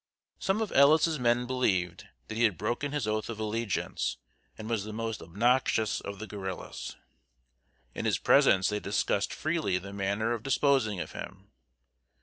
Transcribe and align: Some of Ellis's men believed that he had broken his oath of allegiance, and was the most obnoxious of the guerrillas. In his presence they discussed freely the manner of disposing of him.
Some 0.39 0.63
of 0.63 0.71
Ellis's 0.71 1.19
men 1.19 1.45
believed 1.45 2.07
that 2.27 2.33
he 2.35 2.43
had 2.45 2.57
broken 2.57 2.91
his 2.91 3.05
oath 3.05 3.29
of 3.29 3.39
allegiance, 3.39 4.17
and 4.57 4.67
was 4.67 4.83
the 4.83 4.93
most 4.93 5.21
obnoxious 5.21 6.01
of 6.01 6.17
the 6.17 6.25
guerrillas. 6.25 6.95
In 7.93 8.05
his 8.05 8.17
presence 8.17 8.69
they 8.69 8.79
discussed 8.79 9.31
freely 9.31 9.77
the 9.77 9.93
manner 9.93 10.31
of 10.33 10.41
disposing 10.41 10.99
of 10.99 11.11
him. 11.11 11.51